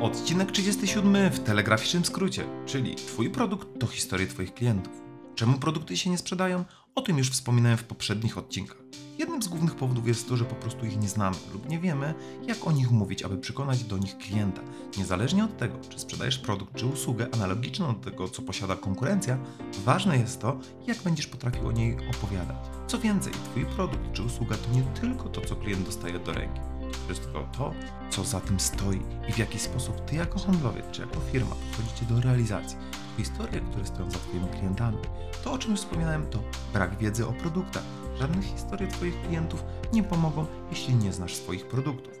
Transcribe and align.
Odcinek 0.00 0.52
37 0.52 1.30
w 1.30 1.40
telegraficznym 1.40 2.04
skrócie, 2.04 2.44
czyli 2.66 2.94
Twój 2.94 3.30
produkt 3.30 3.80
to 3.80 3.86
historie 3.86 4.26
Twoich 4.26 4.54
klientów. 4.54 4.92
Czemu 5.34 5.58
produkty 5.58 5.96
się 5.96 6.10
nie 6.10 6.18
sprzedają? 6.18 6.64
O 6.94 7.02
tym 7.02 7.18
już 7.18 7.30
wspominałem 7.30 7.78
w 7.78 7.84
poprzednich 7.84 8.38
odcinkach. 8.38 8.82
Jednym 9.18 9.42
z 9.42 9.48
głównych 9.48 9.74
powodów 9.74 10.08
jest 10.08 10.28
to, 10.28 10.36
że 10.36 10.44
po 10.44 10.54
prostu 10.54 10.86
ich 10.86 10.98
nie 10.98 11.08
znamy 11.08 11.36
lub 11.52 11.68
nie 11.68 11.78
wiemy, 11.78 12.14
jak 12.46 12.66
o 12.66 12.72
nich 12.72 12.90
mówić, 12.90 13.22
aby 13.22 13.38
przekonać 13.38 13.84
do 13.84 13.98
nich 13.98 14.18
klienta. 14.18 14.62
Niezależnie 14.98 15.44
od 15.44 15.56
tego, 15.56 15.78
czy 15.88 15.98
sprzedajesz 15.98 16.38
produkt 16.38 16.74
czy 16.74 16.86
usługę 16.86 17.26
analogiczną 17.34 17.94
do 17.94 18.10
tego, 18.10 18.28
co 18.28 18.42
posiada 18.42 18.76
konkurencja, 18.76 19.38
ważne 19.84 20.18
jest 20.18 20.40
to, 20.40 20.58
jak 20.86 21.02
będziesz 21.02 21.26
potrafił 21.26 21.68
o 21.68 21.72
niej 21.72 21.96
opowiadać. 22.10 22.56
Co 22.86 22.98
więcej, 22.98 23.32
Twój 23.32 23.66
produkt 23.66 24.12
czy 24.12 24.22
usługa 24.22 24.56
to 24.56 24.76
nie 24.76 24.82
tylko 24.82 25.28
to, 25.28 25.40
co 25.40 25.56
klient 25.56 25.86
dostaje 25.86 26.18
do 26.18 26.32
ręki. 26.32 26.60
Tylko 27.08 27.48
to, 27.58 27.74
co 28.10 28.24
za 28.24 28.40
tym 28.40 28.60
stoi 28.60 29.00
i 29.28 29.32
w 29.32 29.38
jaki 29.38 29.58
sposób 29.58 30.04
Ty 30.04 30.16
jako 30.16 30.38
handlowiec 30.38 30.84
czy 30.92 31.00
jako 31.00 31.20
firma 31.20 31.54
podchodzicie 31.54 32.06
do 32.14 32.20
realizacji. 32.20 32.76
Historie, 33.16 33.60
które 33.60 33.86
stoją 33.86 34.10
za 34.10 34.18
Twoimi 34.18 34.48
klientami. 34.48 34.98
To, 35.44 35.52
o 35.52 35.58
czym 35.58 35.70
już 35.70 35.80
wspominałem, 35.80 36.26
to 36.26 36.42
brak 36.72 36.98
wiedzy 36.98 37.26
o 37.26 37.32
produktach. 37.32 37.82
Żadne 38.18 38.42
historie 38.42 38.88
Twoich 38.88 39.22
klientów 39.22 39.64
nie 39.92 40.02
pomogą, 40.02 40.46
jeśli 40.70 40.94
nie 40.94 41.12
znasz 41.12 41.34
swoich 41.34 41.66
produktów. 41.66 42.12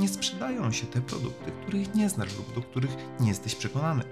Nie 0.00 0.08
sprzedają 0.08 0.72
się 0.72 0.86
te 0.86 1.00
produkty, 1.00 1.52
których 1.62 1.94
nie 1.94 2.08
znasz 2.08 2.36
lub 2.36 2.54
do 2.54 2.60
których 2.60 2.96
nie 3.20 3.28
jesteś 3.28 3.54
przekonany. 3.54 4.04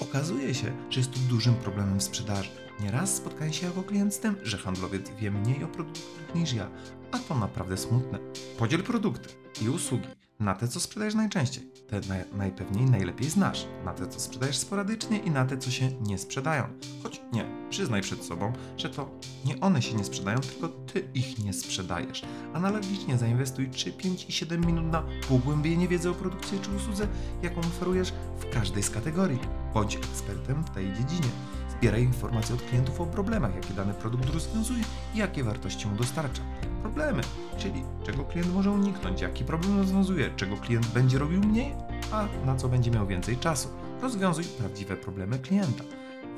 Okazuje 0.00 0.54
się, 0.54 0.72
że 0.90 1.00
jest 1.00 1.12
to 1.12 1.18
dużym 1.28 1.54
problemem 1.54 2.00
sprzedaży. 2.00 2.50
Nieraz 2.80 3.14
spotkałem 3.14 3.52
się 3.52 3.66
jako 3.66 3.82
klient 3.82 4.14
z 4.14 4.18
tym, 4.18 4.36
że 4.42 4.58
handlowiec 4.58 5.10
wie 5.10 5.30
mniej 5.30 5.64
o 5.64 5.68
produktach 5.68 6.34
niż 6.34 6.52
ja, 6.52 6.70
a 7.12 7.18
to 7.18 7.34
naprawdę 7.34 7.76
smutne. 7.76 8.18
Podziel 8.58 8.82
produkty 8.82 9.28
i 9.62 9.68
usługi 9.68 10.08
na 10.40 10.54
te, 10.54 10.68
co 10.68 10.80
sprzedajesz 10.80 11.14
najczęściej, 11.14 11.64
te 11.88 12.00
naj, 12.08 12.24
najpewniej 12.32 12.84
najlepiej 12.84 13.30
znasz, 13.30 13.66
na 13.84 13.94
te, 13.94 14.08
co 14.08 14.20
sprzedajesz 14.20 14.56
sporadycznie 14.56 15.18
i 15.18 15.30
na 15.30 15.44
te, 15.44 15.58
co 15.58 15.70
się 15.70 15.90
nie 16.00 16.18
sprzedają. 16.18 16.64
Choć 17.02 17.20
nie, 17.32 17.44
przyznaj 17.70 18.02
przed 18.02 18.24
sobą, 18.24 18.52
że 18.76 18.90
to 18.90 19.10
nie 19.44 19.60
one 19.60 19.82
się 19.82 19.94
nie 19.94 20.04
sprzedają, 20.04 20.38
tylko 20.38 20.68
ty 20.68 21.08
ich 21.14 21.38
nie 21.44 21.52
sprzedajesz. 21.52 22.22
Analogicznie 22.54 23.18
zainwestuj 23.18 23.70
3, 23.70 23.92
5 23.92 24.28
i 24.28 24.32
7 24.32 24.66
minut 24.66 24.84
na 24.84 25.02
pogłębienie 25.28 25.88
wiedzy 25.88 26.10
o 26.10 26.14
produkcie 26.14 26.58
czy 26.62 26.70
usłudze, 26.70 27.08
jaką 27.42 27.60
oferujesz 27.60 28.12
w 28.38 28.54
każdej 28.54 28.82
z 28.82 28.90
kategorii. 28.90 29.38
Bądź 29.74 29.96
ekspertem 29.96 30.64
w 30.64 30.70
tej 30.70 30.92
dziedzinie. 30.92 31.28
Zbieraj 31.78 32.02
informacje 32.02 32.54
od 32.54 32.62
klientów 32.62 33.00
o 33.00 33.06
problemach, 33.06 33.54
jakie 33.54 33.74
dany 33.74 33.94
produkt 33.94 34.30
rozwiązuje 34.34 34.84
i 35.14 35.18
jakie 35.18 35.44
wartości 35.44 35.88
mu 35.88 35.96
dostarcza. 35.96 36.42
Problemy, 36.82 37.22
czyli 37.58 37.82
czego 38.06 38.24
klient 38.24 38.54
może 38.54 38.70
uniknąć, 38.70 39.20
jaki 39.20 39.44
problem 39.44 39.78
rozwiązuje, 39.78 40.30
czego 40.36 40.56
klient 40.56 40.86
będzie 40.86 41.18
robił 41.18 41.40
mniej, 41.40 41.74
a 42.12 42.26
na 42.46 42.56
co 42.56 42.68
będzie 42.68 42.90
miał 42.90 43.06
więcej 43.06 43.36
czasu. 43.36 43.68
Rozwiązuj 44.02 44.44
prawdziwe 44.44 44.96
problemy 44.96 45.38
klienta. 45.38 45.84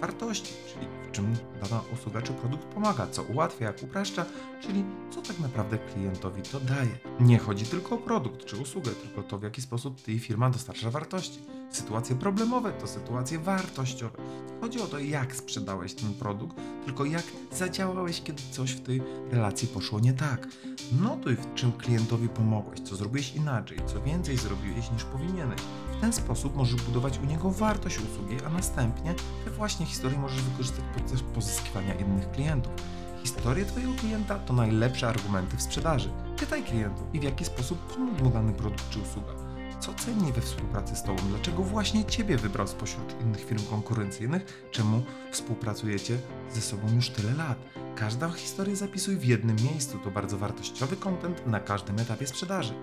Wartości, 0.00 0.52
czyli 0.74 0.86
w 1.08 1.10
czym 1.12 1.36
dana 1.62 1.82
usługa 1.94 2.22
czy 2.22 2.32
produkt 2.32 2.64
pomaga, 2.64 3.06
co 3.06 3.22
ułatwia, 3.22 3.66
jak 3.66 3.82
upraszcza, 3.82 4.24
czyli 4.60 4.84
co 5.10 5.22
tak 5.22 5.38
naprawdę 5.38 5.78
klientowi 5.78 6.42
to 6.42 6.60
daje. 6.60 6.98
Nie 7.20 7.38
chodzi 7.38 7.64
tylko 7.64 7.94
o 7.94 7.98
produkt 7.98 8.44
czy 8.44 8.56
usługę, 8.56 8.90
tylko 8.90 9.22
to 9.22 9.38
w 9.38 9.42
jaki 9.42 9.62
sposób 9.62 10.02
ty 10.02 10.12
i 10.12 10.18
firma 10.18 10.50
dostarcza 10.50 10.90
wartości. 10.90 11.40
Sytuacje 11.70 12.16
problemowe 12.16 12.72
to 12.72 12.86
sytuacje 12.86 13.38
wartościowe. 13.38 14.18
Nie 14.54 14.60
chodzi 14.60 14.80
o 14.80 14.86
to, 14.86 14.98
jak 14.98 15.36
sprzedałeś 15.36 15.94
ten 15.94 16.14
produkt, 16.14 16.56
tylko 16.84 17.04
jak 17.04 17.24
zadziałałeś, 17.52 18.22
kiedy 18.22 18.42
coś 18.50 18.70
w 18.70 18.80
tej 18.80 19.02
relacji 19.30 19.68
poszło 19.68 20.00
nie 20.00 20.12
tak. 20.12 20.48
Notuj, 21.00 21.36
w 21.36 21.54
czym 21.54 21.72
klientowi 21.72 22.28
pomogłeś, 22.28 22.80
co 22.80 22.96
zrobiłeś 22.96 23.34
inaczej, 23.34 23.78
co 23.86 24.02
więcej 24.02 24.36
zrobiłeś 24.36 24.90
niż 24.90 25.04
powinieneś. 25.04 25.60
W 25.98 26.00
ten 26.00 26.12
sposób 26.12 26.56
możesz 26.56 26.82
budować 26.82 27.18
u 27.18 27.26
niego 27.26 27.50
wartość 27.50 27.98
usługi, 27.98 28.36
a 28.46 28.50
następnie 28.50 29.14
te 29.44 29.50
właśnie 29.50 29.86
historie 29.86 30.18
możesz 30.18 30.42
wykorzystać 30.42 30.84
podczas 30.94 31.22
pozyskiwania 31.22 31.94
innych 31.94 32.30
klientów. 32.30 32.72
Historie 33.22 33.64
Twojego 33.64 33.92
klienta 33.92 34.38
to 34.38 34.52
najlepsze 34.52 35.08
argumenty 35.08 35.56
w 35.56 35.62
sprzedaży. 35.62 36.10
Pytaj 36.38 36.62
klientów 36.62 37.06
i 37.12 37.20
w 37.20 37.22
jaki 37.22 37.44
sposób 37.44 37.78
pomógł 37.78 38.24
mu 38.24 38.30
dany 38.30 38.52
produkt 38.52 38.90
czy 38.90 38.98
usługa. 38.98 39.49
Co 39.80 39.94
ceni 39.94 40.32
we 40.32 40.40
współpracy 40.40 40.96
z 40.96 41.02
Tobą? 41.02 41.22
Dlaczego 41.28 41.62
właśnie 41.62 42.04
Ciebie 42.04 42.36
wybrał 42.36 42.66
spośród 42.66 43.20
innych 43.20 43.44
firm 43.44 43.64
konkurencyjnych? 43.70 44.68
Czemu 44.70 45.02
współpracujecie 45.30 46.18
ze 46.52 46.60
sobą 46.60 46.94
już 46.94 47.10
tyle 47.10 47.34
lat? 47.34 47.58
Każdą 47.96 48.30
historię 48.30 48.76
zapisuj 48.76 49.16
w 49.16 49.24
jednym 49.24 49.56
miejscu. 49.56 49.98
To 49.98 50.10
bardzo 50.10 50.38
wartościowy 50.38 50.96
content 50.96 51.46
na 51.46 51.60
każdym 51.60 51.98
etapie 51.98 52.26
sprzedaży. 52.26 52.74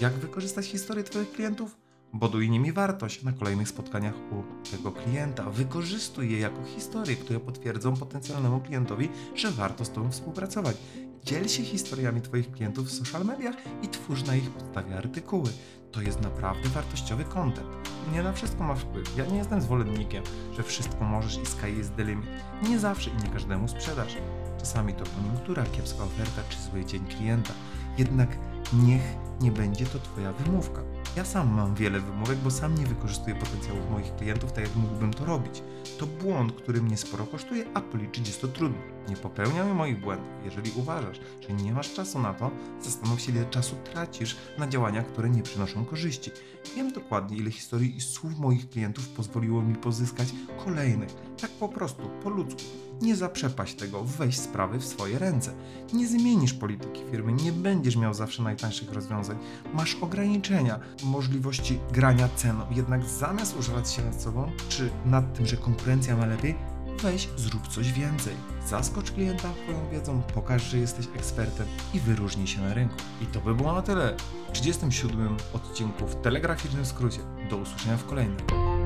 Jak 0.00 0.12
wykorzystać 0.12 0.66
historię 0.66 1.04
Twoich 1.04 1.32
klientów? 1.32 1.76
Buduj 2.12 2.50
nimi 2.50 2.72
wartość 2.72 3.22
na 3.22 3.32
kolejnych 3.32 3.68
spotkaniach 3.68 4.14
u 4.14 4.70
tego 4.70 4.92
klienta. 4.92 5.50
Wykorzystuj 5.50 6.32
je 6.32 6.38
jako 6.38 6.64
historie, 6.64 7.16
które 7.16 7.40
potwierdzą 7.40 7.96
potencjalnemu 7.96 8.60
klientowi, 8.60 9.08
że 9.34 9.50
warto 9.50 9.84
z 9.84 9.90
Tobą 9.90 10.10
współpracować. 10.10 10.76
Dziel 11.24 11.48
się 11.48 11.62
historiami 11.62 12.20
Twoich 12.20 12.50
klientów 12.50 12.86
w 12.86 12.92
social 12.92 13.24
mediach 13.24 13.54
i 13.82 13.88
twórz 13.88 14.24
na 14.24 14.36
ich 14.36 14.50
podstawie 14.50 14.98
artykuły. 14.98 15.50
To 15.92 16.02
jest 16.02 16.20
naprawdę 16.20 16.68
wartościowy 16.68 17.24
content. 17.24 17.68
Nie 18.12 18.22
na 18.22 18.32
wszystko 18.32 18.64
masz 18.64 18.80
wpływ. 18.80 19.16
Ja 19.16 19.26
nie 19.26 19.36
jestem 19.36 19.60
zwolennikiem, 19.60 20.24
że 20.56 20.62
wszystko 20.62 21.04
możesz 21.04 21.38
i 21.42 21.46
sky 21.46 21.70
is 21.80 21.90
the 21.96 22.04
limit. 22.04 22.26
Nie 22.68 22.78
zawsze 22.78 23.10
i 23.10 23.16
nie 23.16 23.28
każdemu 23.28 23.68
sprzedasz. 23.68 24.16
Czasami 24.58 24.94
to 24.94 25.04
koniunktura, 25.16 25.64
kiepska 25.64 26.04
oferta 26.04 26.42
czy 26.48 26.58
zły 26.58 26.84
dzień 26.84 27.06
klienta. 27.06 27.52
Jednak 27.98 28.28
niech 28.72 29.02
nie 29.40 29.52
będzie 29.52 29.86
to 29.86 29.98
Twoja 29.98 30.32
wymówka. 30.32 30.82
Ja 31.16 31.24
sam 31.24 31.54
mam 31.54 31.74
wiele 31.74 32.00
wymówek, 32.00 32.38
bo 32.38 32.50
sam 32.50 32.74
nie 32.74 32.86
wykorzystuję 32.86 33.36
potencjałów 33.36 33.90
moich 33.90 34.16
klientów 34.16 34.52
tak, 34.52 34.64
jak 34.64 34.76
mógłbym 34.76 35.14
to 35.14 35.24
robić. 35.24 35.62
To 35.98 36.06
błąd, 36.06 36.52
który 36.52 36.82
mnie 36.82 36.96
sporo 36.96 37.26
kosztuje, 37.26 37.64
a 37.74 37.80
policzyć 37.80 38.26
jest 38.26 38.40
to 38.40 38.48
trudno. 38.48 38.78
Nie 39.08 39.16
popełniaj 39.16 39.74
moich 39.74 40.00
błędów. 40.00 40.28
Jeżeli 40.44 40.70
uważasz, 40.76 41.20
że 41.48 41.54
nie 41.54 41.72
masz 41.72 41.94
czasu 41.94 42.18
na 42.18 42.34
to, 42.34 42.50
zastanów 42.80 43.20
się, 43.20 43.32
ile 43.32 43.44
czasu 43.44 43.76
tracisz 43.92 44.36
na 44.58 44.68
działania, 44.68 45.02
które 45.02 45.30
nie 45.30 45.42
przynoszą 45.42 45.84
korzyści. 45.84 46.30
Wiem 46.76 46.92
dokładnie, 46.92 47.36
ile 47.36 47.50
historii 47.50 47.96
i 47.96 48.00
słów 48.00 48.38
moich 48.38 48.70
klientów 48.70 49.08
pozwoliło 49.08 49.62
mi 49.62 49.74
pozyskać 49.74 50.28
kolejnych. 50.64 51.14
Tak 51.44 51.52
po 51.52 51.68
prostu, 51.68 52.02
po 52.22 52.30
ludzku. 52.30 52.60
Nie 53.02 53.16
zaprzepaść 53.16 53.74
tego, 53.74 54.04
weź 54.04 54.38
sprawy 54.38 54.78
w 54.78 54.84
swoje 54.84 55.18
ręce. 55.18 55.54
Nie 55.92 56.08
zmienisz 56.08 56.54
polityki 56.54 57.02
firmy, 57.10 57.32
nie 57.32 57.52
będziesz 57.52 57.96
miał 57.96 58.14
zawsze 58.14 58.42
najtańszych 58.42 58.92
rozwiązań. 58.92 59.38
Masz 59.74 59.94
ograniczenia, 59.94 60.80
możliwości 61.02 61.78
grania 61.92 62.28
ceną. 62.36 62.64
Jednak 62.70 63.04
zamiast 63.04 63.58
użalać 63.58 63.92
się 63.92 64.04
nad 64.04 64.22
sobą, 64.22 64.52
czy 64.68 64.90
nad 65.06 65.34
tym, 65.34 65.46
że 65.46 65.56
konkurencja 65.56 66.16
ma 66.16 66.26
lepiej, 66.26 66.54
weź 67.02 67.28
zrób 67.36 67.68
coś 67.68 67.92
więcej. 67.92 68.34
Zaskocz 68.66 69.12
klienta 69.12 69.48
twoją 69.64 69.90
wiedzą, 69.92 70.22
pokaż, 70.34 70.62
że 70.62 70.78
jesteś 70.78 71.06
ekspertem 71.16 71.66
i 71.94 72.00
wyróżnij 72.00 72.46
się 72.46 72.60
na 72.60 72.74
rynku. 72.74 72.96
I 73.22 73.26
to 73.26 73.40
by 73.40 73.54
było 73.54 73.72
na 73.72 73.82
tyle 73.82 74.16
w 74.48 74.52
37 74.52 75.36
odcinku 75.52 76.06
w 76.06 76.14
telegraficznym 76.14 76.86
skrócie. 76.86 77.20
Do 77.50 77.56
usłyszenia 77.56 77.96
w 77.96 78.04
kolejnym. 78.06 78.83